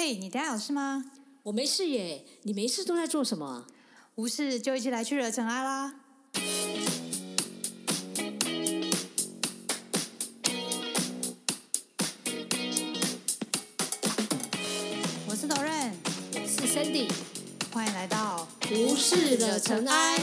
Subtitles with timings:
[0.00, 1.06] 嘿，你等下有事吗？
[1.42, 3.66] 我没事耶，你没事都在做什么？
[4.14, 5.92] 无事就一起来去惹尘埃啦！
[15.26, 15.92] 我是导任，
[16.46, 17.10] 是 Sandy，
[17.72, 20.20] 欢迎来到无事惹尘埃。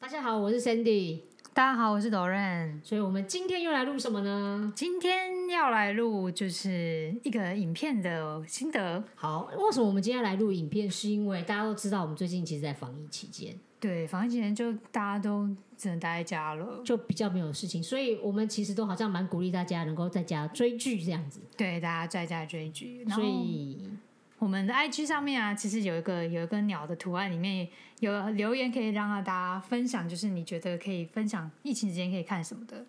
[0.00, 1.20] 大家好，我是 Sandy，
[1.54, 2.82] 大家好，我是 Doran，。
[2.82, 4.72] 所以我们今天又来录什么呢？
[4.74, 9.04] 今天要来录就是一个影片的心得。
[9.14, 10.90] 好，为什么我们今天来录影片？
[10.90, 15.46] 是因为大家都知道，我们最近其实，在防疫期间，对，防疫期间就大家都
[15.76, 16.80] 只能待在家了。
[16.86, 21.38] 就比较没有事情，所以我们其实都好像蛮鼓励大家能够在家追剧这样子。
[21.54, 23.90] 对，大家在家追剧，然所后以
[24.42, 27.68] 我们的 IG 上面啊，其实有一个有一个鸟的图案，里面
[28.00, 32.84] 有留言可以让大家分享，就是你觉得可以分享疫情之间可以看什么的。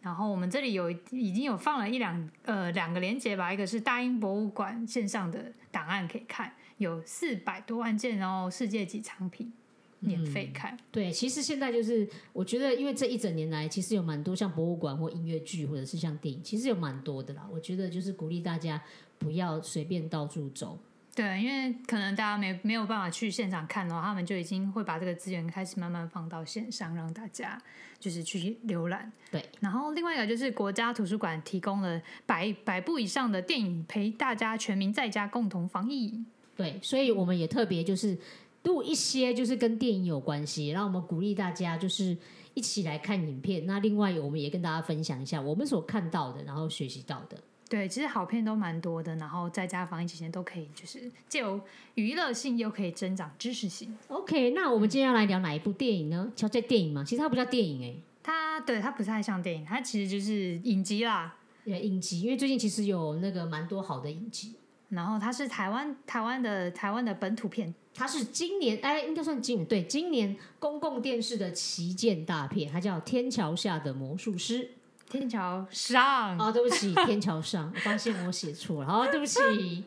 [0.00, 9.52] 然后我们这里有已经有放了一两呃两个连接吧，一个是大英博物馆线上的档案可以看，有四百多万件，然后世界级藏品
[10.00, 10.78] 免费看。
[10.90, 17.46] 对，其实现在就是我觉得，因为这一整年来，其实有蛮多像博物馆或音乐剧，或者是像电影，其实有蛮多的啦。
[17.52, 18.82] 我觉得就是鼓励大家
[19.18, 20.78] 不要随便到处走。
[21.16, 27.58] 对，因为可能大家没没有办法去现场看的话，他们就已经会把这个资源开始慢慢放到线上，让大家
[27.98, 29.10] 就是去浏览。
[29.30, 36.22] 对，然后另外一个就是国家图书馆提供了百百部以上的电影，陪大家全民在家共同防疫。
[36.54, 38.18] 对，所以我们也特别就是
[38.64, 42.14] 录一些就是跟电影有关系，然后我们鼓励大家就是
[42.52, 43.64] 一起来看影片。
[43.64, 47.38] 那另外我们也跟大家分享一下我们所看到的，然后学习到的。
[47.68, 51.60] 对，其实好片都蛮多的，然后在家防疫期间都可以，就是既有
[51.94, 53.96] 娱乐性又可以增长知识性。
[54.08, 56.30] OK，那我们今天要来聊哪一部电影呢？
[56.36, 57.02] 叫这电影吗？
[57.04, 61.36] 其实它不叫电影哎、它对它不太像电影，它其实就是影集啦。
[61.64, 64.54] 欸，影集，因为最近其实有那个蛮多好的影集。
[64.90, 74.64] 然后它是台湾台湾的台湾的本土片，它是今年哎，应该算今年对今年公共电视的旗舰大片，它叫《天桥下的魔术师》。
[75.08, 79.84] 天桥上，哦，对不起，天桥上，我发现我写错了，哦，对不起。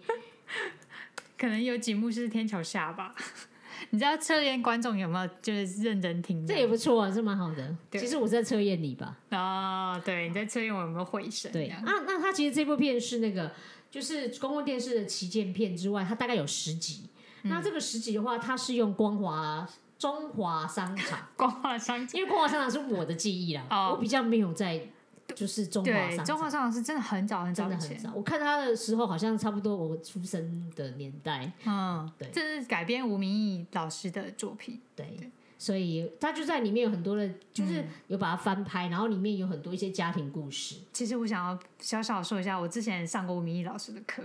[1.38, 3.13] 可能有几幕是天桥下吧。
[3.91, 6.53] 你知道测验观众有没有就是认真听的？
[6.53, 7.75] 这也不错啊，这蛮好的。
[7.91, 9.18] 其实我是在测验你吧。
[9.31, 11.50] 哦，对，你在测验我有没有回神？
[11.52, 13.52] 对啊，那它其实这部片是那个，
[13.90, 17.03] 就是公共电视的旗舰片之外，它大概有十集。
[17.44, 19.66] 嗯那这个十集的话，它是用光华
[19.97, 24.85] 中华商场， 光华商场因为光华商场是我的记忆啦，哦我比较没有在
[25.35, 26.25] 就是中华对商场。
[26.25, 34.79] 中华商场是真的很早很早以前，真的很早，我看他的时候好像差不多我出生的年代，嗯，对这是改编吴明义老师的作品。
[34.95, 44.23] 对，所以他就在里面有很多的，就是有把它翻拍，然后里面有很多一些家庭故事，其实我想要小小说一下，我之前上过吴明义老师的课，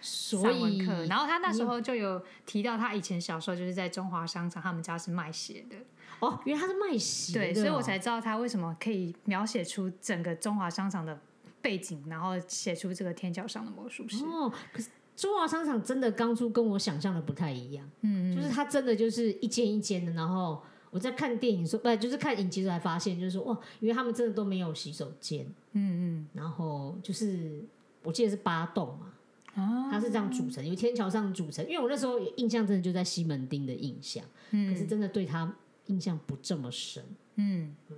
[0.00, 5.76] 所以课，然后他那时候就有提到他以前小时候就是在中华商场，他们家是卖鞋的，
[6.20, 11.18] 哦，原来他是卖鞋的哦，对，所以我才知道他为什么可以描写出整个中华商场的
[11.60, 14.24] 背景，然后写出这个天桥上的魔术师。
[14.24, 27.64] 哦，可是中华商场真的当初跟我想象的不太一样，嗯，就是它真的就是一间一间的，然后我在看电影的时候，不就是看影集的时候才发现，就是说哇，因为他们真的都没有洗手间，嗯嗯，然后就是
[28.02, 31.64] 我记得是八栋嘛，啊，它是这样组成，有天桥上组成。
[31.66, 35.50] 因为我那时候印象真的就在西门町的印象，可是真的对他
[35.86, 37.04] 印象不这么深。
[37.36, 37.96] 嗯嗯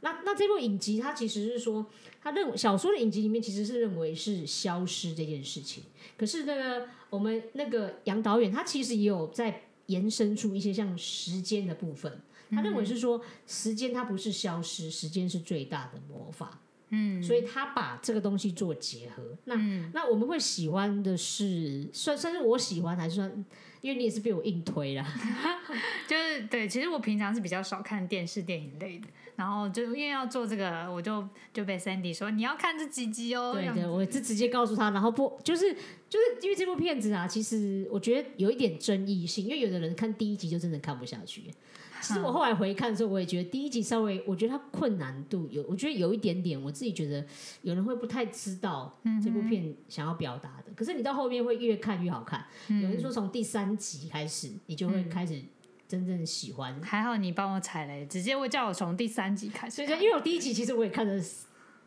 [0.00, 1.84] 那那这部影集，它其实是说，
[2.22, 5.82] 他认为小说的影集里面其实是认为是消失这件事情，
[6.16, 12.20] 可是那个我们那个杨导演，他其实也有在延伸出一些像时间的部分。
[12.50, 16.60] 他认为是说，时间它不是消失，时间是最大的魔法。
[16.90, 19.22] 嗯，所以他把这个东西做结合。
[19.44, 19.54] 那、
[19.92, 23.44] 那我们会喜欢的是，算算是我喜欢，还是算？
[23.80, 25.06] 因为你也是被我硬推啦。
[26.08, 29.06] 就是对，其实我平常是比较少看电视电影类的，
[29.36, 35.72] 然后就因为要做这个，我就就被 Sandy 说你要看这几集哦，这对对，样子我就直接告诉他，然后不就是
[36.08, 41.44] 就是因为这部片子啊，其实我觉得有一点争议性，因为有的人看第一集就真的看不下去。
[42.00, 47.24] 其实我后来回看的时候，我也觉得第一集稍微，我觉得它困难度有，我觉得有一点点，我自己觉得
[47.62, 50.72] 有人会不太知道这部片想要表达的。
[50.74, 55.42] 可是你到后面会越看越好看，有人说从第三集开始，你就会开始
[55.86, 56.80] 真正喜欢。
[56.82, 59.76] 还好你帮我踩雷，直接会叫我从第三集开始。
[59.76, 61.20] 所以说，因为我第一集其实我也看了，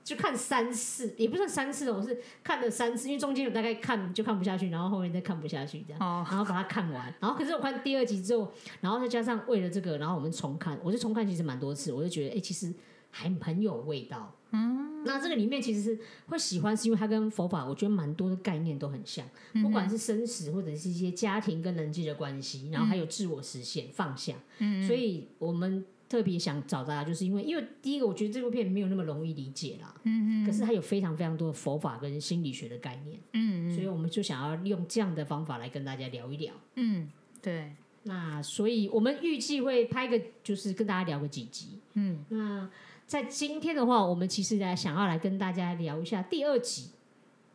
[0.04, 7.14] 就看三次，也不算三次哦，我是看了三次，因为中间有大概看就看不下去，然后后面再看不下去这样，哦然后把它看完。
[7.20, 8.52] 然后可是我看第二集之后，
[8.82, 12.74] 然后再加上为了这个，然后我们重看，我就重看其实蛮多次，我就觉得哎、其实
[13.10, 14.36] 还很有味道。
[14.54, 19.26] 嗯，那这个里面其实是会喜欢，是因为它跟佛法我觉得蛮多的概念都很像，
[19.62, 24.36] 不管是生死或者是一些家庭跟人际的关系，然后还有自我实现、放下。
[24.58, 29.96] 嗯，所以我们特别想找大家，就是因为因为第一个，我觉得这部片没有那么容易理解啦。
[30.04, 30.46] 嗯嗯。
[30.46, 33.18] 可是它有非常非常多的佛法跟心理学的概念。
[33.32, 33.72] 嗯嗯。
[33.74, 36.54] 所以我们就想要用这样的方法来跟大家聊一聊。
[36.76, 37.10] 嗯，
[37.42, 37.72] 对。
[38.04, 41.80] 那所以我们预计会拍个，就是跟大家聊个几集。
[41.94, 42.70] 嗯，那
[43.08, 46.90] 在今天的话，我们其实来想要来跟大家聊一下第二集。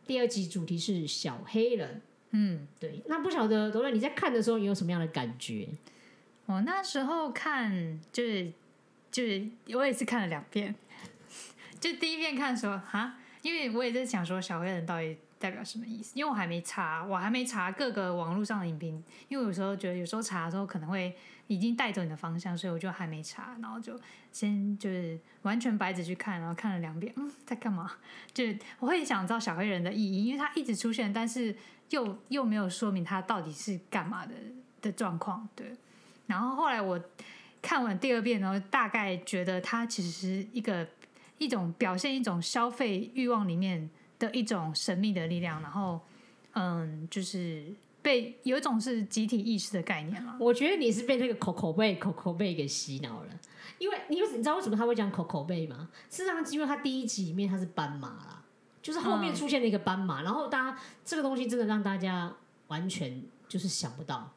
[0.07, 2.01] 第二集主题是小黑人。
[2.31, 3.03] 嗯，对。
[3.05, 5.67] 那不晓得罗伦你在看的时候，你有什么样的感觉？
[6.47, 8.51] 我那时候看，就是
[9.11, 10.73] 就是我也是看了两遍。
[11.79, 15.15] 就第一遍看的时候，哈，因为我也在想说小黑人到底。
[15.39, 16.13] 代表什么意思？
[16.15, 21.15] 因为我还没查，我还没查各个网络上的影评，因为有时候觉得有时候查的时候可能会
[21.45, 23.95] 已经带走你的方向，所以我就还没查，然后就
[24.31, 27.87] 先就是完全白纸去看，然后看了两遍，嗯，在干嘛？
[28.33, 31.55] 就是我会想知道小黑人的意义，因为他一直出现，但是
[31.91, 34.33] 又又没有说明他到底是干嘛的
[34.81, 35.71] 的状况，对。
[36.27, 37.01] 然后后来我
[37.61, 40.87] 看完第二遍，然后大概觉得它其实是一个
[41.39, 43.89] 一种表现一种消费欲望里面。
[44.19, 46.01] 的一种神秘的力量，然后，
[46.53, 47.71] 嗯，就是
[48.01, 50.35] 被有一种是集体意识的概念嘛。
[50.39, 53.29] 我觉得你是被那个口口贝口口贝给洗脑了，
[53.77, 55.87] 因为你你知道为什么他会讲口口贝吗？
[56.09, 58.43] 事实上，因为他第一集里面他是斑马啦，
[58.81, 62.33] 就是后面出现了一个斑马，然后大家这个东西真的让大家
[62.69, 64.33] 完全就是想不到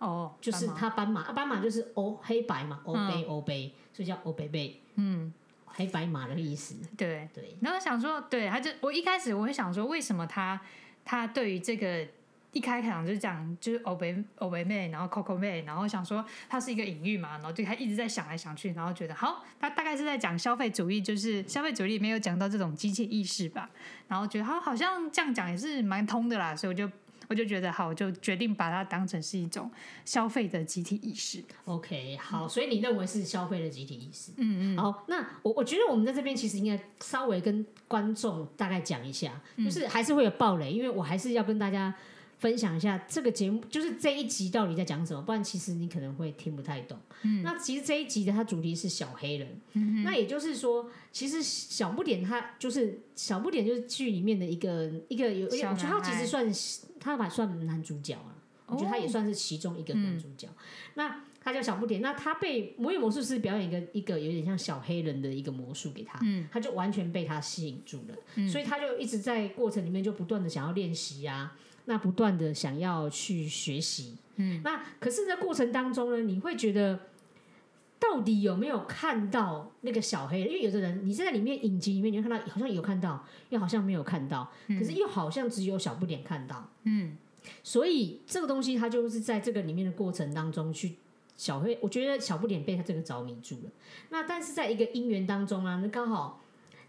[0.00, 5.32] 哦，就是他斑马，斑马就是欧黑白嘛，欧贝欧贝，所以叫欧贝贝，嗯。
[5.72, 7.56] 黑白马的意思，对对。
[7.60, 10.60] 然后想说，对，他就我一开始我会想说，为什么他
[11.04, 12.04] 他对于这个
[12.52, 23.70] 一开场就讲就是欧贝欧贝妹，然后 Coco 妹，然后想说它是一个隐喻嘛，然后就他一直在想来想去，然后觉得好，他大概是在讲消费主义，就是消费主义没有讲到这种机械意识吧，
[24.08, 26.90] 然后觉得他好像这样讲也是蛮通的啦，所以我就。
[27.30, 29.70] 我就觉得好，我就决定把它当成是一种
[30.04, 31.40] 消费的集体意识。
[31.64, 34.32] OK，好，所以你认为是消费的集体意识？
[34.36, 34.76] 嗯嗯。
[34.76, 41.94] 好，那我我觉得我们在这边其实应该稍微跟观众大概讲一下，就是还是会有暴雷，因为我还是要跟大家。
[42.40, 45.22] 分享一下这个节目，就是这一集到底在讲什么？
[45.22, 46.98] 不然其实你可能会听不太懂。
[47.22, 49.60] 嗯，那其实这一集的它主题是小黑人。
[49.74, 56.50] 嗯那也就是说，其实小不点他就是小不点就是剧里面的一个一个有，我觉得他其实算
[56.98, 58.34] 他把算男主角啊。
[58.66, 60.48] 我觉得他也算是其中一个男主角。
[60.94, 68.14] 那他叫小不点，那他被魔影魔术师表演一个一个有点像小黑人的一个魔术给他，嗯，他就完全被他吸引住了。
[68.36, 71.56] 嗯，所以他就一直在过程里面就不断的想要练习啊。
[71.90, 77.00] 那不断的想要去学习，嗯，那可是，在过程当中呢，你会觉得
[77.98, 80.42] 到底有没有看到那个小黑？
[80.42, 87.16] 因为有的人，你是在里面影集里面，你会看到好像有看到，又好像没有看到，可是又好像只有小不点看到，嗯，
[87.64, 90.94] 所以这个东西它就是在这个里面的过程当中去
[91.36, 93.70] 小黑，我觉得小不点被他这个着迷住了。
[94.10, 96.40] 那但是在一个姻缘当中啊，那刚好。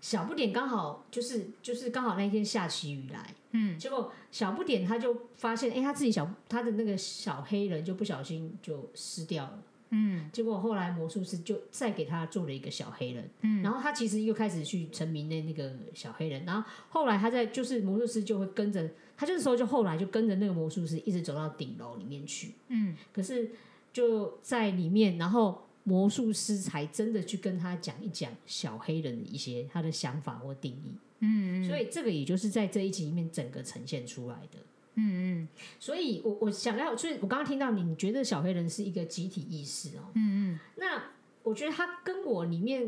[0.01, 23.51] 小不点刚好就是就是刚好那一天下起雨来，嗯，结果小不点他就发现，哎，他自己小他的那个小黑人就不小心就湿掉了，嗯，结果后来魔术师就再给他做了一个小黑人，嗯，然后他其实又开始去沉迷那那个小黑人，然后后来他在就是魔术师就会跟着他，这个时候就后来就跟着那个魔术师一直走到顶楼里面去，嗯，可是
[23.93, 25.67] 就在里面，然后。
[25.83, 34.59] 魔术师才真的去跟他讲一讲小黑人的一些他的想法或定义，嗯，所以这个也就是在这一集里面整个呈现出来的，
[34.95, 35.47] 嗯嗯，
[35.79, 41.11] 所以我我想要，所以我刚刚听到你，你觉得小黑人是一个集体意识哦，嗯嗯，那
[41.41, 42.87] 我觉得他跟我里面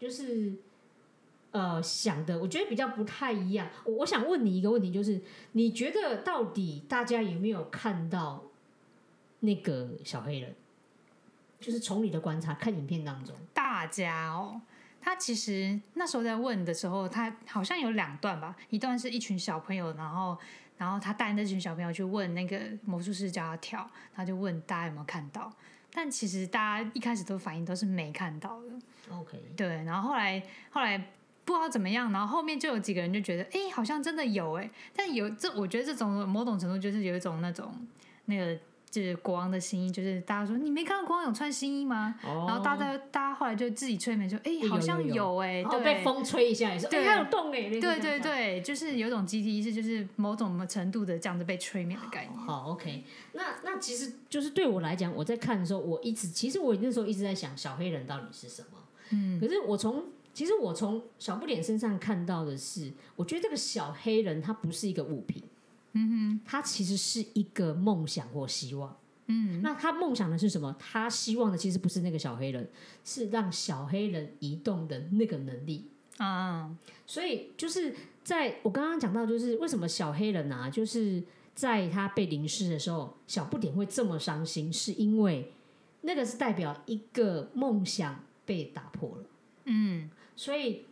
[0.00, 0.52] 就是
[1.52, 3.70] 呃想的，我觉得比较不太一样。
[3.84, 5.20] 我我想问你一个问题，就是
[5.52, 8.42] 你觉得到底大家有没有看到
[9.38, 10.56] 那个小黑人？
[11.62, 14.60] 就是从你的观察看影片当中，大家哦，
[15.00, 20.36] 他其实那时候在问的时候，他好像有两段吧，一段是一群小朋友，然后
[20.76, 25.50] 然后他带那群小朋友去问那个魔术师叫他跳，他就问大家有没有看到，
[25.92, 29.16] 但其实大家一开始都反应都是没看到的。
[29.16, 30.98] OK，对，然后后来后来
[31.44, 37.72] 不知道怎么样，然后后面就有几个人就觉得，哎，好像真的有哎，但有这我觉得这种某种程度就是有一种那种
[38.24, 38.58] 那个。
[38.92, 42.14] 就是国王的新衣，就是大家说你没看到国王有穿新衣吗？
[42.22, 52.38] 然后大家大家后来就自己催眠说，哎，好像有哎，对，被风吹一下也是，对，它有动哎，对对对，就是有种集体意识，就是某种程度的这样子被催眠的概念。
[52.38, 58.78] 好，OK，那那其实就是对我来讲，我在看的时候，我一直其实我那时候一直在想，小黑人到底是什么？
[59.08, 65.42] 嗯，可是我从其实我从小不点身上看到的是，我觉得这个小黑人他不是一个物品，
[65.94, 68.96] 嗯哼，他其实是一个梦想或希望。
[69.26, 70.74] 嗯，那他梦想的是什么？
[70.78, 72.68] 他希望的其实不是那个小黑人，
[73.04, 76.74] 是让小黑人移动的那个能力啊。
[77.06, 77.94] 所以就是
[78.24, 81.22] 在我刚刚讲到，就是为什么小黑人啊，就是
[81.54, 85.52] 在他被淋湿的时候，小不点会这么伤心，是因为
[86.00, 89.24] 那个是代表一个梦想被打破了。
[89.66, 90.84] 嗯，所以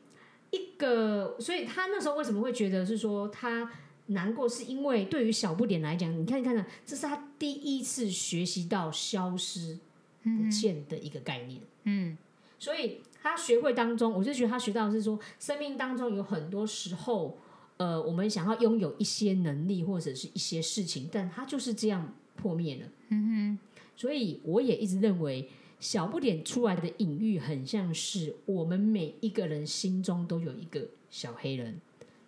[0.50, 3.70] 一个，所以他那时候为什么会觉得是说他？
[4.10, 9.78] 难过是因为对于小不点来讲，你看，看呢，这是他第一次学习到消失
[10.22, 11.60] 不见的一个概念。
[11.84, 12.18] 嗯，
[12.58, 17.38] 所以他学会当中，我就觉得他学到的是说，生命当中有很多时候，
[17.76, 22.86] 呃，我们想要拥有一些能力或者是一些事情，但他就是这样破灭了。
[23.10, 23.58] 嗯哼，
[23.96, 25.48] 所以我也一直认为，
[25.78, 31.80] 小不点出来的隐喻很像是我们每一个人心中都有一个小黑人，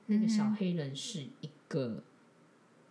[0.07, 1.51] 那个小黑人是一。
[1.73, 2.03] 个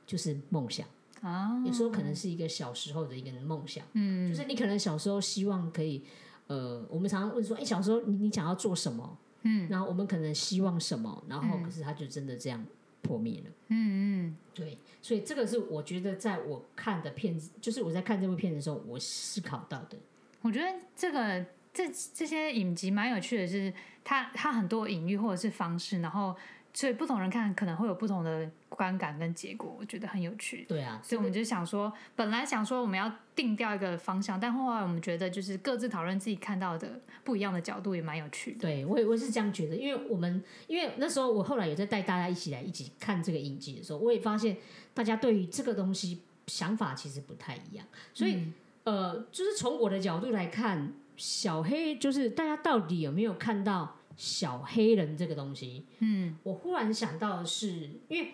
[0.08, 0.88] 就是梦想
[1.22, 6.02] 啊，有时候可能是一个小时候的一个梦想，嗯，就是你可能小时候希望可以，
[6.48, 9.18] 呃，我们常常问说，哎，小时候你你想要做什么？
[9.44, 12.66] 嗯，然后我们可能希望什么，然后可是他就真的这样
[13.04, 19.98] 破灭了，嗯嗯，对，所以这个是我觉得在我看的片子，就是我在看这部片子的时候，我思考到的。
[20.42, 23.72] 我觉得这个这这些影集蛮有趣的，是
[24.04, 26.36] 它它很多隐喻或者是方式，然后。
[26.74, 30.66] 所以不同人看可能会有不同的观感跟结果，我觉得很有趣。
[30.70, 38.60] 对啊，所以我们就想说，本来想说我们要定掉一个方向，但后来我们觉得就是各自讨论自己看到的不一样的角度也蛮有趣的。
[38.62, 44.56] 对，我也我是这样觉得，因为我们因为那时候我后来也在带大家一起来一起看这个影集的时候，我也发现
[44.94, 47.86] 大家对于这个东西想法其实不太一样。
[48.14, 48.48] 所以
[48.86, 53.98] 呃，就是从我的角度来看，小黑就是大家到底有没有看到？
[54.22, 58.34] 小黑人这个东西，嗯，我忽然想到的是，因为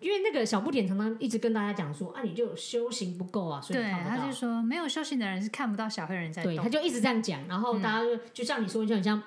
[0.00, 4.16] 因为那个小不点常常一直跟大家讲说，啊，你就修行不够啊，所以看不到。
[4.16, 6.54] 他就说，没有修行的人是看不到小黑人在动。
[6.54, 9.22] 对，他就一直这样讲，然后大家就就像你说，就很像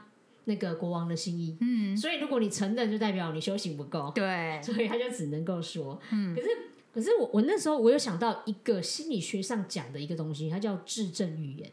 [0.46, 1.56] 那个国王的心意。
[1.62, 4.12] 嗯，所以如果你承认，就代表你修行不够。
[4.16, 6.48] 对，所以他就只能够说，嗯，可是
[6.92, 11.72] 可是我我那时候我有想到一个心理学上讲的一个东西，它叫质证预言。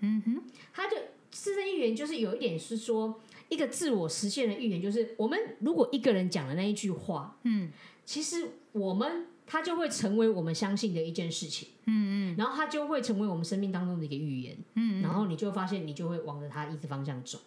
[0.00, 0.96] 嗯哼，他就
[1.30, 3.20] 质证预言就是有一点是说。
[3.50, 7.70] 一个自我实现的预言，就是我们如果一个人讲的那一句话，嗯，
[8.06, 17.38] 其实我们他就会成为我们相信的一件事情，嗯嗯，然后他就会成为我们生命当中的一个预言，嗯，然后你就发现你就会往着他一直方向走。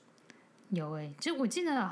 [0.69, 1.91] 有哎，就我记得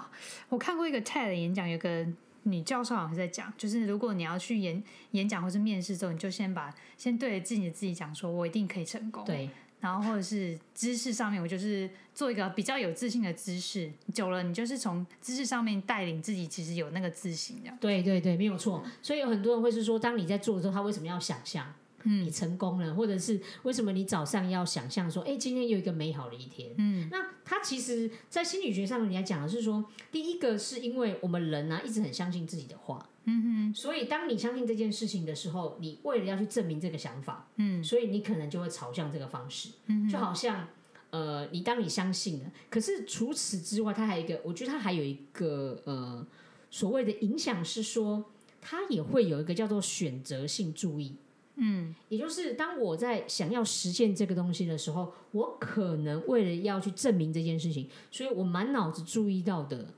[0.50, 2.06] 我看过一个 TED 演讲，有个
[2.44, 9.50] 女教授好像在讲，就是如果你要去演演讲或是面试之后，你就先把先对着自己的自己讲，说我一定可以成功，对。
[9.82, 13.92] 然后或者是姿势上面，我就是做一个比较有自信的姿势。
[14.14, 17.72] 久了，你就是从姿势上面带领自己，其实有那个自信的。
[17.82, 18.84] 对对对，没有错。
[19.02, 21.74] 所以有很多人会是说，当你在做的时候，他为什么要想象？
[22.04, 26.72] 嗯，你成功了，或者是为什么你早上要想象说，哎，今天有一个美好的一天？
[26.78, 33.08] 嗯，那他其实，在心理学上面来讲的是说，第一个是因为我们人呢一直很相信自己的话。
[33.26, 40.68] 嗯哼，所以当你相信这件事情的时候，你为了要去证明这个想法，嗯，所以你可能就会朝向这个方式，嗯，就好像，
[41.12, 46.26] 呃，你当你相信了，可是除此之外，它还有一个，我觉得它还有一个，呃，
[46.72, 48.26] 所谓的影响是说，
[48.60, 51.16] 它也会有一个叫做选择性注意，
[51.58, 59.94] 嗯，也就是当我在想要实现这个东西的时候，我可能为了要去证明这件事情，所以我满脑子注意到的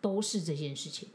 [0.00, 1.10] 都是这件事情。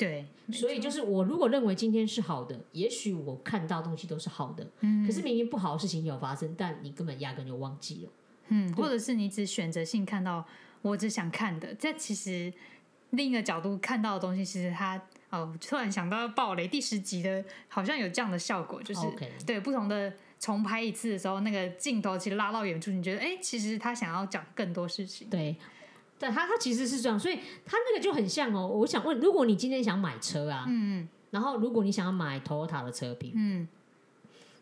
[0.00, 8.10] 对，所以就是我如果认为今天是好的，也许我看到东西都是好的，嗯，可是明明不好的事情有发生，但你根本压根就忘记了，
[8.48, 10.42] 嗯，或者是你只选择性看到
[10.80, 12.50] 我只想看的，这其实
[13.10, 19.06] 另一个角度看到的东西，其实它哦，突然想到暴雷第十集的，好像有这样的效果，就是
[19.44, 25.54] 对不同的重拍一次的时候，那个镜头其实拉到远处，你觉得哎，其实他想要讲更多事情，对。
[26.20, 28.68] 对，他他其实是这样，所以他那个就很像哦。
[28.68, 33.66] 我想问，如果你今天想买车啊，嗯，然后如果你想要买 Toyota 的车品，嗯，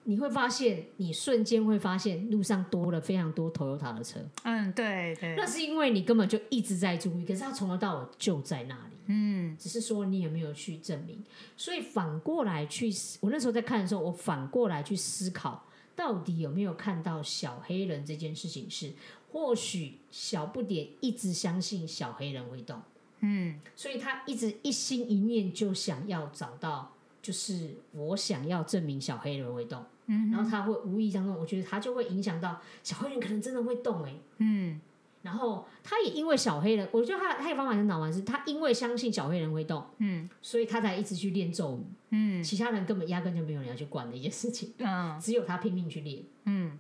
[0.05, 11.25] 你会发现，你瞬间会发现路上多了非常多 Toyota 的车，嗯，对对，那是因为你根本就一直在注意，可是他从头到尾就在那里，嗯，只是说你有没有去证明。
[11.57, 12.89] 所以反过来去，
[13.21, 15.65] 我那时候在看的时候，我反过来去思考，
[15.99, 18.93] 到底有没有看到小黑人这件事情是。
[19.31, 22.81] 或许小不点一直相信小黑人会动，
[23.21, 34.81] 嗯，所以他一直一心一念就想要找到，就是我想要证明小黑人会动，嗯，然后他会无意当中，我觉得他就会影响到小黑人可能真的会动，哎，嗯，
[35.29, 40.27] 然后他也因为小黑人，我觉得他他有方法很脑玩，是他因为相信小黑人会动，嗯。
[40.41, 42.43] 所以他才一直去练咒语，嗯。
[42.43, 45.17] 其他人根本压根就没有人要去管的一件事情，嗯。
[45.21, 46.23] 只有他拼命去练。
[46.47, 46.79] 嗯。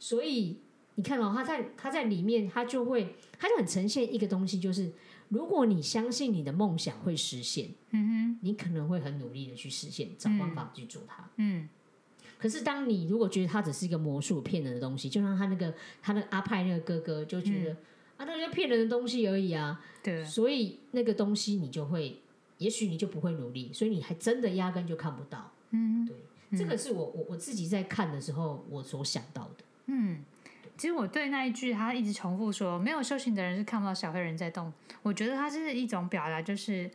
[0.00, 0.58] 所以
[0.96, 4.90] 你看哦，他在他在里面，他就会，他就很呈现一个东西，就是
[5.28, 11.22] 如果你相信你的梦想会实现，嗯你可能会很努力的去实现，找方法去做它。
[11.22, 11.68] 哼嗯
[12.40, 17.72] 可是当你如果觉得它只是一个魔术骗人的东西，就像他那个他那个阿派那个哥哥就觉得、
[18.16, 22.18] 啊，那就骗人的东西而已啊，对，所以那个东西你就会，
[22.56, 25.52] 也许你就不会努力，所以你还真的压根就看不到。
[25.70, 29.64] 嗯对，这个是我我我自己在看的时候我所想到的。
[29.86, 30.24] 嗯。
[30.76, 36.90] 其实我对那一句他一直重复说“没有修行的人是看不到小黑人在动”，我觉得它是一种表达，就是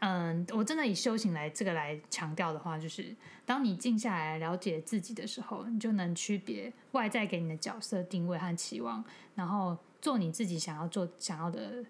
[0.00, 9.02] 嗯，我真的以修行来这个来强调的话，就是当你静下来了解自己的时候，你就能区别外在给你的角色定位和期望，
[9.34, 11.84] 然后做你自己想要做想要的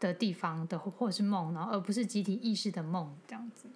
[0.00, 3.68] 的地方的，或者是梦，然后而不是集体意识的梦这样子。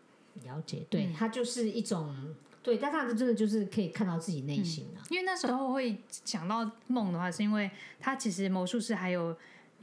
[0.43, 5.05] 了解，对，它就是一种对，但它真的就是可以看到自己内心啊。
[5.11, 9.37] 因为那时候会想到梦的话，是因为他其实魔术师还有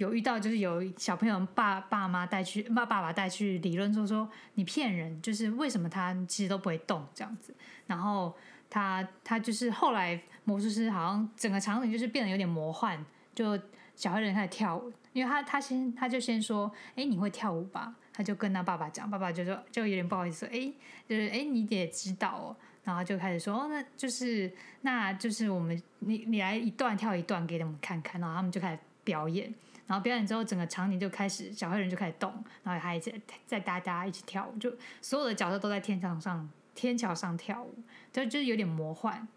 [0.03, 7.55] 有遇到，就是有小朋友爸爸妈带去，爸爸爸带去理论说说你骗人，就是为什么他其实都不会动这样子。
[7.87, 8.35] 然后
[8.69, 13.59] 他他就是后来魔术师好像整个场景就是变得有点魔幻，就
[13.95, 17.95] 小黑人开始跳舞，因为他他先他就先说，哎，你会跳舞吧？
[18.11, 20.71] 他就跟他爸爸讲，爸爸就说就有点不好意思，哎，
[21.07, 22.55] 就是哎你也知道哦。
[22.83, 32.31] 然后就开始说，哦，那就是，那就是我们，你你来一段跳一段给他们看看，然后他们就开始表演，然后表演之后，整个场景就开始，小黑人就开始动，
[32.63, 33.13] 然后还在
[33.45, 37.75] 在大家一起跳舞，就所有的角色都在天桥上天桥上跳舞，
[38.11, 39.27] 就就是有点魔幻，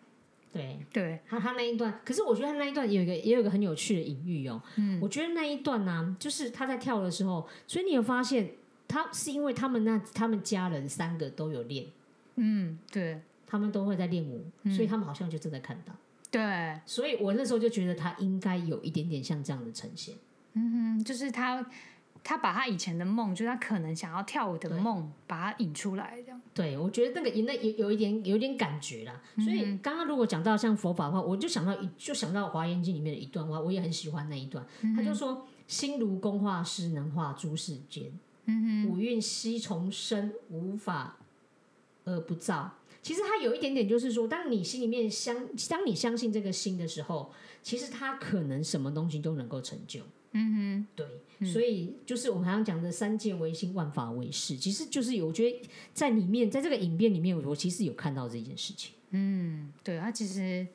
[0.52, 4.62] 对，对，他他那一段，可是我觉得他那一段有一个也有一个很有趣的隐喻哦。
[4.76, 8.52] 嗯，我觉得那一段呢、就是他在跳的时候，所以你有发现，
[8.86, 11.86] 他是因为他们那他们家人三个都有练，
[12.36, 15.92] 嗯，对他们都会在练舞，所以他们好像就正在看到。
[16.30, 20.14] 对，所以我那时候就觉得他应该有一点点像这样的呈现。
[20.56, 21.64] 嗯哼，就是他
[22.24, 29.22] 他把他以前的梦，就是他可能想要跳舞的梦，把它引出来，这样，对，我觉得那个那有有一点有一点感觉啦。
[29.36, 34.66] 所以刚刚如果讲到像佛法的话，我就想到一就想到《华严经》里面的一段话，我也很喜欢那一段。
[34.96, 38.10] 他就说：“心如工画师，能画诸世间。
[38.46, 41.18] 嗯五蕴悉从生，无法
[42.04, 47.30] 而不造。”其实它有一点点，就是说，当你心里面相，当你相信这个心的时候，
[47.62, 50.00] 其实它可能什么东西都能够成就。
[50.36, 50.86] 嗯哼。
[50.94, 55.60] 对，所以就是我们刚刚讲的三界唯心，万法唯识，其实就是有，我觉得
[55.92, 58.92] 在里面，在这个影片里面，我其实有看到这件事情。
[59.10, 60.66] 嗯，对，他其实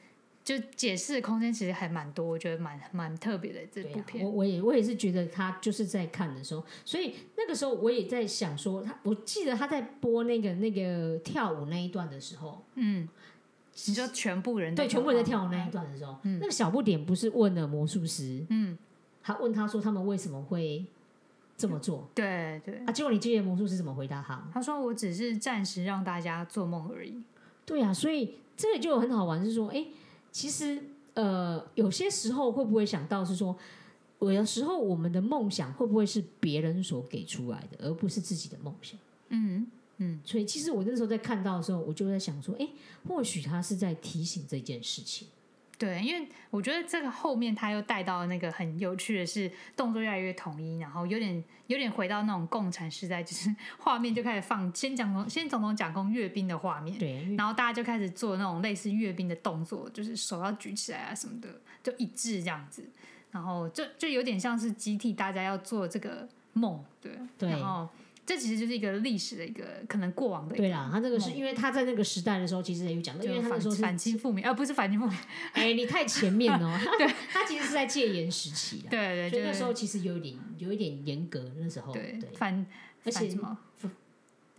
[0.44, 13.08] 就解释的空间其实还蛮多，我觉得蛮蛮特别的这部片，我我也我也是觉得他就是在看的时候，所以那个时候我也在想说，他我记得他在播那个那个跳舞那一段的时候，嗯，
[13.86, 16.40] 你说全部人对，全部人在跳舞那一段的时候，嗯。
[16.40, 18.78] 那个小不点不是问了魔术师，嗯，
[19.24, 20.86] 他问他说他们为什么会
[21.58, 22.92] 这么做对对，啊？
[22.92, 24.48] 结果你记得魔术师怎么回答他？
[24.52, 27.22] 他说我只是暂时让大家做梦而已，
[27.66, 29.86] 对啊，所以这个就很好玩，是说，哎，
[30.32, 30.82] 其实
[31.14, 33.56] 呃，有些时候会不会想到是说，
[34.20, 39.00] 有的时候我们的梦想会不会是别人所给出来的，而不是自己的梦想？
[39.30, 42.68] 嗯嗯，所以其实我那时候在看到的时候，我就在想说，哎，
[43.08, 45.28] 或许他是在提醒这件事情。
[45.82, 61.50] 对，因为我觉得这个后面他又带到那个很有趣的是动作越来越统一，然后有点有点回到那种共产时代，就是 画面就开始放先讲从先总统讲功阅兵的画面，对，然后大家就开始做那种类似阅兵的动作，就是手要举起来啊什么的，
[61.82, 62.88] 就一致这样子，
[63.32, 67.90] 然后就就有点像是集体大家要做这个梦，对，对然后
[68.26, 75.18] 这其实就是一个历史的一个可能过往的一个对啦，他这个是因为他在那个时代的时候，其实也有讲到，因为反他那时候是反清复明，而、 不是反清复明，
[75.54, 77.08] 哎，你太前面了， 对。
[77.32, 82.66] 他其实是在戒严时期对，对对，所以那时候其实有一点有一点严格，那时候对对，反
[83.04, 83.58] 而且什么？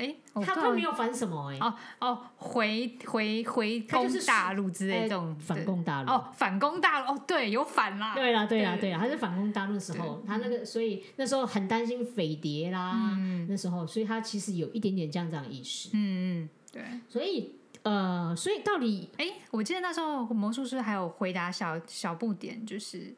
[0.02, 8.92] 哎，我他他没有反什么哎，哦哦，回回回攻他就是大陆之类哎这种反攻大陆哦，反攻大陆哦，对，有反啦，对啦，对啦，对对。
[8.92, 13.46] 啦，他是反攻大陆的时候，他那个所以那时候很担心匪谍啦，嗯。
[13.48, 16.82] 那时候，所以他其实有一点点这样这样意识，嗯嗯，对。
[17.08, 23.14] 所以呃，所以到底哎，我记得那时候魔术师还有回答小小不点，就是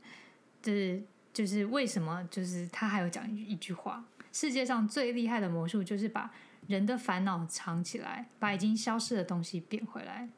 [0.63, 6.31] 就是就是为什么就是他还有讲一句话，世界上最厉害的魔术就是把
[6.67, 10.29] 人的烦恼藏起来，把已经消失的东西变回来。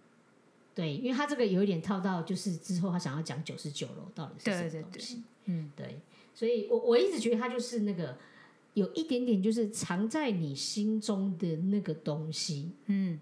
[0.75, 6.01] 对，因为他这个有一点套到，就是之后他想要讲九十九楼到底是什么对对对东西，嗯，对，
[6.35, 8.17] 所以我我一直觉得他就是那个
[8.75, 13.19] 有一点点就是藏在你心中的那个东西，嗯。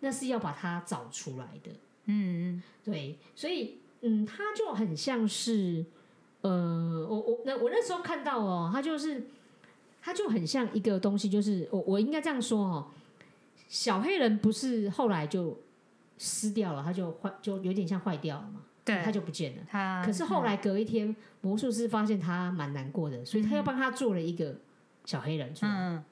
[0.00, 1.70] 那是要把它找出来的。
[2.04, 2.62] 嗯嗯。
[2.84, 5.84] 对，所以嗯，他就很像是，
[6.42, 9.26] 呃，我我那我那时候看到哦，他就是，
[10.06, 12.86] 他就很像一个东西，就是我我应该这样说哦，
[13.68, 15.60] 小黑人不是后来就
[16.16, 19.62] 撕掉了，他就坏，就有点像坏掉了嘛，对，他就不见了。
[19.68, 24.54] 他可是后来隔一天，魔术师发现他蛮难过的，所以他又帮他做了一个
[25.04, 25.72] 小黑人出来。
[25.72, 26.04] 嗯，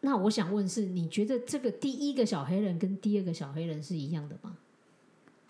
[0.00, 4.58] 那我想问是，你觉得这个第一个小黑人跟第二个小黑人是一样的吗？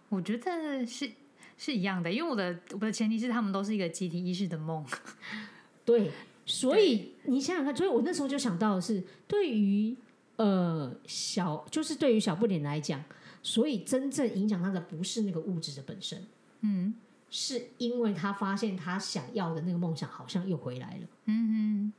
[0.09, 1.11] 我觉得是
[1.59, 4.87] 是一样的，因为我的我的前提是他们都是一个集体意识的梦。
[5.85, 6.13] 对，
[6.47, 9.95] 所以你想想看，所以我那时候就想到的是，对于
[10.37, 13.05] 呃小，就是对于小不点来讲，
[13.43, 16.25] 所以真正影响他的不是那个物质的本身，
[16.63, 16.95] 嗯
[17.29, 21.09] 是因为他发现他想要的那个梦想好像又回来了。
[21.27, 21.51] 嗯
[21.85, 21.93] 嗯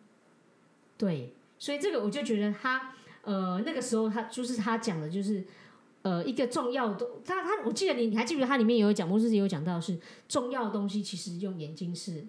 [0.97, 5.45] 对，所以这个我就觉得他呃那个时候他就是他讲的就是。
[6.03, 12.25] 呃，一个重要的，他他，我记得你你还记不记得他里面有讲，魔术师有讲到是重要的东西，其实用眼睛是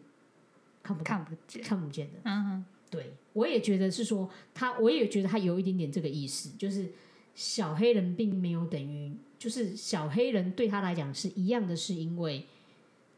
[0.83, 1.63] 看不到、看不见。
[1.63, 2.19] 看不见的。
[2.25, 6.91] 嗯哼，对，我也觉得是说他，我也觉得他有一点点这个意思，就是
[7.35, 12.47] 小黑人并没有等于，就是小黑人对他来讲是一样的，是因为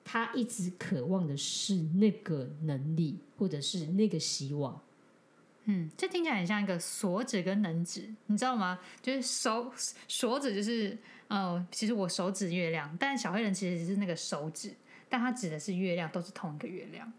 [0.04, 4.80] 他一直渴望的是那个能力，或者是那个希望。
[5.66, 8.80] 嗯，这听起来很像一个锁指跟能指，你知道吗？
[9.00, 9.70] 就是手
[10.08, 14.74] 锁指就是呃，其实我手指月亮，但小黑人其实是那个手指，
[15.08, 17.12] 但他指的是月亮，都是同一个月亮。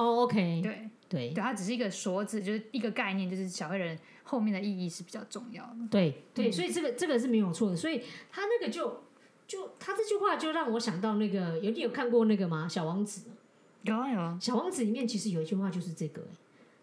[0.00, 0.72] 哦，OK，对。
[1.08, 1.30] 对。
[1.30, 5.88] 对，它只是一个锁指，就是一个概念，就是小黑人后面的意义是比较重要的。
[5.90, 9.02] 对对，所以这个这个是没有错的，所以他那个就
[9.48, 12.68] 就他这句话就让我想到那个，有你有看过那个吗？
[12.68, 13.22] 小王子。
[13.82, 16.28] 有啊有啊，小王子里面其实有一句话就是这个、欸，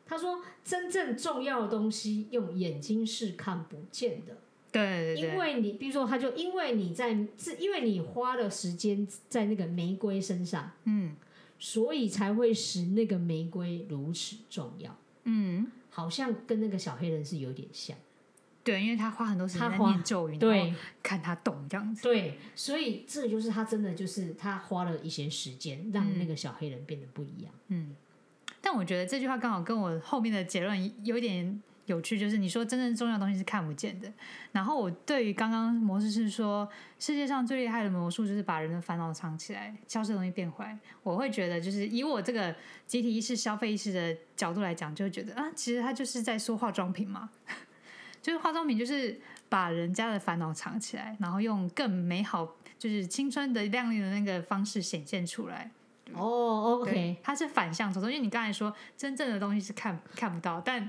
[0.05, 4.35] 他说：“真正重要的东西用眼睛是看不见的，
[4.71, 11.15] 对对对，因为你，比如说，他就因为你在是因为你花了时间在那个玫瑰身上，嗯
[11.59, 14.95] 所以才会使那个玫瑰如此重要。
[15.23, 17.97] 嗯，好像跟那个小黑人是有点像，
[18.63, 22.03] 对，因为他花很多时间念咒语，然对后看他动这样子。
[22.03, 27.53] 对，所以这就是他真的就是他花了一些时间让那个小黑人变得不一样。
[27.67, 27.95] 嗯，
[28.61, 34.09] 但我觉得这句话刚好跟我后面的结论有一点有趣，就是你说真正重要的东西是看不见的。
[34.51, 36.69] 然后我对于刚刚魔术师说
[36.99, 47.29] 世界上最厉害的魔术就是把人的烦恼藏起来，消失的东西变坏，我会觉得就是以我这个集体意识、消费意识的角度来讲，就会觉得啊，其实他就是在说化妆品嘛，
[48.21, 49.19] 就是化妆品就是
[49.49, 52.55] 把人家的烦恼藏起来，然后用更美好。
[52.79, 55.71] 就是青春的亮丽的那个方式显现出来，
[56.13, 60.87] 哦对，OK，它是反向操作，因为你刚才说真正的东西是看看不到，但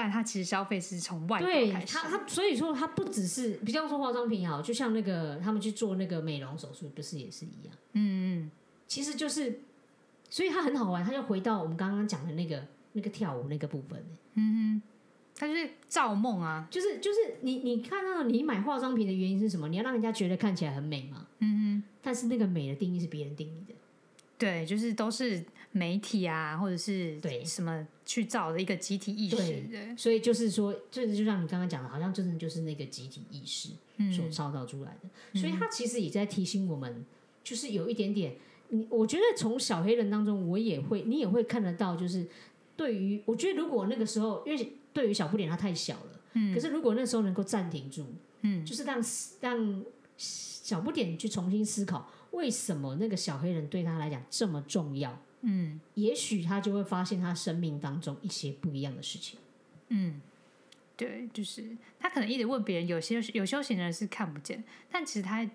[0.00, 2.08] 但它其实消费是从外表对开始他，。
[2.08, 7.74] 他所以说他不只是，比方说化妆品也好，就像那个他们去做那个美容手术，不是也是一样？
[7.94, 8.50] 嗯嗯，
[8.86, 9.58] 其实就是，
[10.30, 14.00] 所以它很好玩，它就回到我们刚刚讲的那个那个跳舞那个部分，
[14.34, 14.82] 嗯哼
[15.34, 19.66] 它就是造梦啊，就是就是你你看到你买化妆品的原因是什么？
[19.68, 21.26] 你要让人家觉得看起来很美嘛。
[21.40, 23.74] 嗯但是那个美的定义是别人定义的，
[24.38, 25.44] 对，就是都是
[25.78, 27.44] 媒体啊，或者是对。
[27.44, 29.68] 什么去造的一个集体意识，对。
[29.70, 33.68] 对，所以就是说，这就像你刚刚讲的，好像真的就是那个集体意识
[34.12, 34.32] 所嗯。
[34.32, 35.40] 创造出来的。
[35.40, 37.04] 所以他其实也在提醒我们，
[37.44, 38.34] 就是有一点点，
[38.70, 42.26] 你我觉得从小黑人当中，我也会，你也会看得到，就是
[42.76, 46.52] 对于我觉得如果那个时候，因为对于小不点他太小了，嗯。
[46.54, 48.04] 可是如果那时候能够暂停住，
[48.42, 48.64] 嗯。
[48.66, 49.02] 就是让
[49.40, 49.84] 让
[50.16, 59.38] 小不点去重新思考，为什么那个小黑人对他来讲这么重要，嗯也许他就会发现他生命当中一些不一样的事情。
[59.88, 60.20] 嗯，
[60.96, 65.48] 对，就是他可能一直问别人，有些有修行的人是看不见，但其实他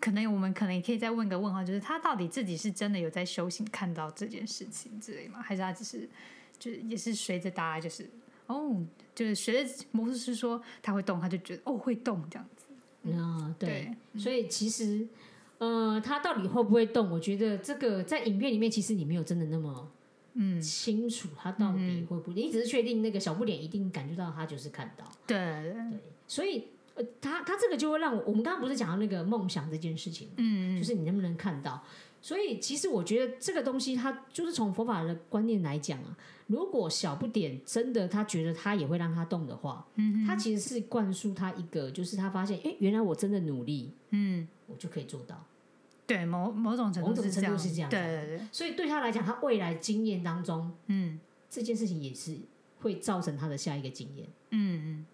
[0.00, 5.42] 可能我们可能也可以再问个问号，就是他到底自己是真的有在修行，看到这件事情之类吗？
[5.42, 6.08] 还是他只是
[6.58, 8.08] 就是也是随着大家就是
[8.46, 12.64] 哦，就是随着魔术师说他会动，他就觉得哦会动这样子。
[13.12, 15.06] 啊，对，对所以其实，
[15.58, 17.10] 呃，他到底会不会动？
[17.10, 19.90] 我觉得这个在影片里面，其实你没有真的那么
[20.34, 25.82] 嗯，清楚他到底会不会，你只是确定那个小不点一定感觉到他就是看到，对对，对，
[26.26, 26.64] 所以
[26.96, 31.82] 呃，他他这个就会让我，我们刚刚不是讲到那个梦想这件事情，嗯就是你能不能看到？
[32.24, 45.44] 所以其实我觉得这个东西，它就是从佛法的观念来讲啊，如果小不点真的他觉得他也会让他动的话，嗯，他其实是灌输他一个，就是他发现，哎，原来我真的努力，嗯，我就可以做到。
[46.06, 52.38] 对，某某种程某种程度是这样，度是这样对对对，所以对他来讲，他未来经验当中，嗯这件事情也是
[52.80, 54.26] 会造成他的下一个经验。
[54.48, 55.06] 嗯嗯，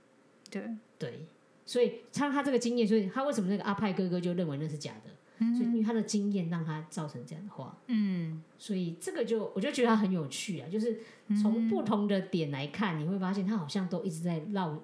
[0.49, 1.27] 对，对，
[1.67, 5.10] 所以他他这个经验，所以他为什么那个阿派哥哥就认为那是假的？
[5.57, 11.01] 所以因为他的经验让他造成这样的话，嗯所以这个就我就觉得他很有趣啊，就是
[11.41, 14.79] 从不同的点来看，你会发现他好像都一直在绕，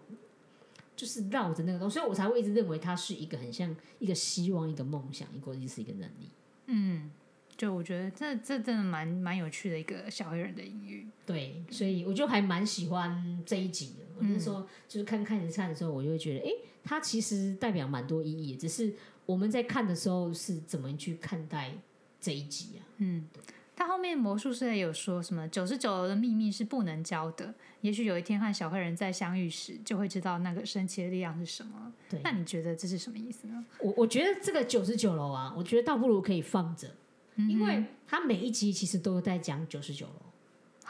[0.96, 6.30] 就是绕着那个东西，所以我才会一直认为他是一个很像一个希望、一个梦想，或者是一个能力。
[6.66, 7.10] 嗯，
[7.56, 11.06] 就我觉得这这真的蛮蛮有趣的一个小黑人的隐喻。
[11.26, 14.06] 对，所以我就还蛮喜欢这一集的。
[14.18, 16.50] 我那时候就是看开始看的时候，我就会觉得，哎，
[16.82, 18.94] 它其实代表蛮多意义，只是
[19.26, 21.72] 我们在看的时候是怎么去看待
[22.20, 22.80] 这一集啊？
[22.98, 23.28] 嗯，
[23.74, 31.92] 他后面魔术师也有说什么九十九楼的秘密是不能教的，也许有一天和小黑人再相遇时，就会知道那个神奇的力量是什么。
[32.08, 33.66] 对那你觉得这是什么意思呢？
[33.80, 36.88] 我我觉得这个九十九楼啊，我觉得倒不如可以放着，
[37.36, 40.12] 因为他每一集其实都在讲九十九楼。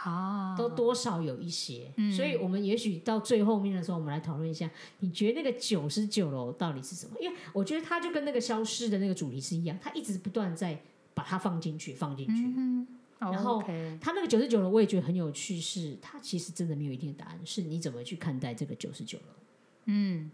[0.08, 7.16] 啊，都多少有一些，嗯所以我们也许到最后面的时候，我们来讨论一下，你觉得那个九十九楼到底是什么？
[7.20, 10.80] 因为我觉得它就跟那个消失的那个主题是一样，它一直不断在
[11.12, 12.32] 把它放进去，放进去。
[12.56, 12.86] 嗯，
[13.18, 13.60] 然后
[14.00, 19.34] 它那个九十九楼，我也觉得很有趣是，它其实真的没有一定的答案，是你怎么去看待这个九十九楼。
[19.86, 20.30] 嗯。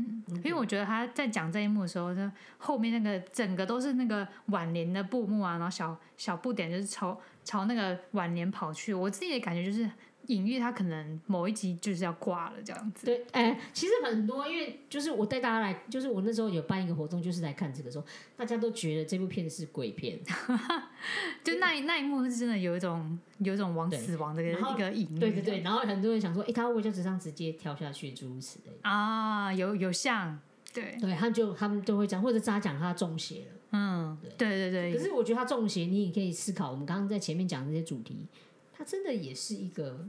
[0.00, 2.20] 嗯，因为我觉得他在讲这一幕的时候，就
[2.56, 9.90] 后面那个整个都是那个挽联的布幕啊，然后小小不点就是朝朝那个晚年跑去，我自己的感觉就是
[10.26, 13.06] 隐喻他可能某一集就是要挂了这样子。
[13.06, 18.04] 对，哎、其实很多，因为就是我带大家来，就是我那时候有办一个活动，就是来看这个时候，
[18.36, 20.18] 大家都觉得这部片是鬼片，
[21.42, 25.18] 就那一那一幕是真的有一种有一种往死亡的一个隐喻。
[25.18, 28.86] 对对对，然后很多人想说，哎、他会不会就这样直接跳下去，诸如此类的。
[28.86, 30.38] 啊，有有像，
[30.74, 33.57] 对，对，他就他们都会讲，或者他讲他中邪了。
[33.70, 38.26] 嗯，对对对，可是我觉得他中邪，你也可以思考，我们刚刚在前面讲的这些主题，
[38.72, 40.06] 它真的也是一个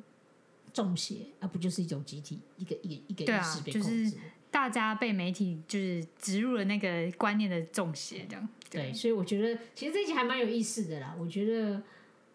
[0.72, 4.18] 中邪，而不就是一种集体一个一个一个意识被就是控制。
[4.52, 8.50] 大家被媒体就是植入了那个观念的中邪，这样。
[8.70, 11.16] 对，所以我觉得其实这一集还蛮有意思的啦。
[11.20, 11.82] 我觉得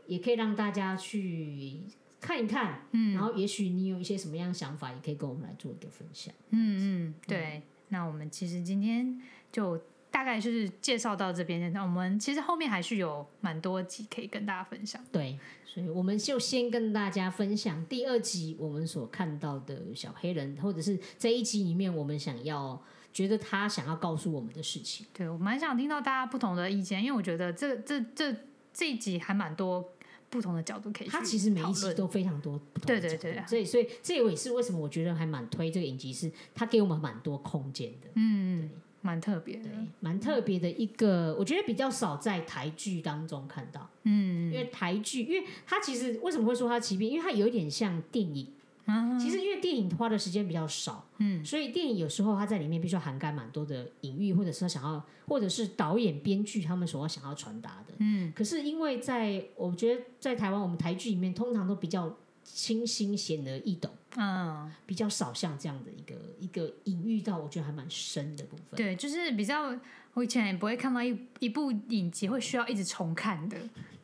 [0.07, 1.81] 也可以让大家去
[2.21, 6.33] 看一看，嗯然后也许你有一些什么样的想法，也可以跟我们来做一个分享。
[6.51, 7.63] 嗯嗯，对。
[7.89, 9.21] 那我们其实今天
[9.53, 9.81] 就
[10.15, 15.05] 大概就是介绍到这边，那我们其实后面还是有蛮多集可以跟大家分享。
[15.11, 22.81] 对，所以我们就先跟大家分享第二集我们所看到的小黑人，或者是这一集里面我们想要
[23.13, 25.05] 觉得他想要告诉我们的事情。
[25.13, 28.33] 对我蛮想听到大家不同的意见，因为我觉得这这这
[28.73, 29.85] 这一集还蛮多
[30.31, 31.25] 不同的角度可以去讨论。
[31.25, 38.09] 它其实每一集都非常多不同的角度对对对啊所以所以这也是为什么我觉得还蛮推这个影集，是它给我们蛮多空间的。
[38.15, 38.71] 嗯，
[39.05, 48.49] 蛮特别的对。，蛮特别的一个，我觉得比较少在台剧当中看到，嗯因为台剧，因为它其实为什么会说它奇变，因为它有一点像电影。
[48.87, 57.95] 嗯其实因为电影花的时间比较少，嗯，所以电影有时候它在里面必须要涵盖蛮多的隐喻，或者是他想要，或者是导演、编剧他们所要想要传达的。
[57.99, 68.77] 嗯，可是因为在我觉得在台湾，我们台剧里面通常都比较清新、显而易懂，嗯，比较少像这样的一个一个隐喻到我觉得还蛮深的部分。
[68.77, 69.75] 对，就是比较，
[70.15, 73.57] 我以前也不会看到一一部影集会需要一直重看的。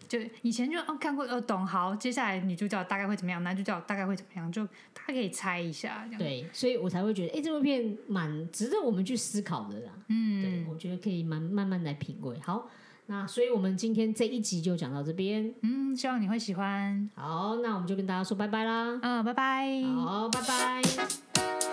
[0.09, 6.18] 就以前就哦看过哦懂好，接下来女主角大概会怎么样，男主角大概会怎么样，就大家可以猜一下这样。
[6.18, 9.92] 对，所以我才会觉得，哎、这部片蛮值得我们去思考的啦。
[10.09, 12.37] 嗯，对，我觉得可以慢慢慢来品味。
[12.40, 12.68] 好，
[13.11, 15.53] 那所以我们今天这一集就讲到这边。
[15.62, 17.11] 嗯，希望你会喜欢。
[17.16, 19.01] 好，那我们就跟大家说拜拜啦。
[19.03, 19.83] 嗯，拜拜。
[19.96, 21.69] 好，拜拜。